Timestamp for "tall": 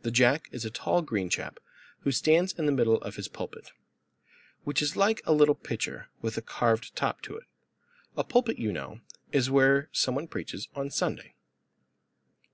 0.70-1.02